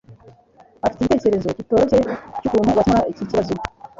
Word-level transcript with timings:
afite 0.85 1.01
igitekerezo 1.03 1.47
kitoroshye 1.57 1.99
cyukuntu 2.39 2.75
wakemura 2.77 3.01
ikibazo 3.11 3.53